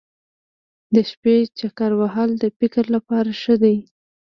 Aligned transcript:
د 0.95 0.95
شپې 1.09 1.35
چکر 1.59 1.91
وهل 2.01 2.29
د 2.43 2.45
فکر 2.57 2.85
لپاره 2.95 3.29
ښه 3.41 3.55
دي. 3.63 3.75